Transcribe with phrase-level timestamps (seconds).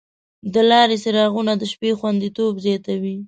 [0.53, 3.15] د لارې څراغونه د شپې خوندیتوب زیاتوي.